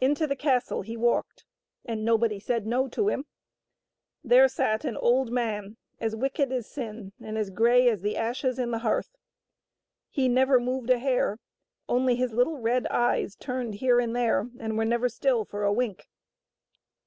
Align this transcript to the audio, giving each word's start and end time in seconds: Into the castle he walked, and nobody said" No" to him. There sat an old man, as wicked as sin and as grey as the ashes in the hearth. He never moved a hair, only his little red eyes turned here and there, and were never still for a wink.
Into 0.00 0.26
the 0.26 0.34
castle 0.34 0.80
he 0.80 0.96
walked, 0.96 1.44
and 1.84 2.02
nobody 2.02 2.40
said" 2.40 2.66
No" 2.66 2.88
to 2.88 3.08
him. 3.10 3.26
There 4.24 4.48
sat 4.48 4.86
an 4.86 4.96
old 4.96 5.30
man, 5.30 5.76
as 6.00 6.16
wicked 6.16 6.50
as 6.50 6.66
sin 6.66 7.12
and 7.20 7.36
as 7.36 7.50
grey 7.50 7.86
as 7.90 8.00
the 8.00 8.16
ashes 8.16 8.58
in 8.58 8.70
the 8.70 8.78
hearth. 8.78 9.18
He 10.08 10.26
never 10.26 10.58
moved 10.58 10.88
a 10.88 10.98
hair, 10.98 11.38
only 11.86 12.16
his 12.16 12.32
little 12.32 12.56
red 12.56 12.86
eyes 12.86 13.36
turned 13.36 13.74
here 13.74 14.00
and 14.00 14.16
there, 14.16 14.48
and 14.58 14.78
were 14.78 14.86
never 14.86 15.10
still 15.10 15.44
for 15.44 15.64
a 15.64 15.70
wink. 15.74 16.08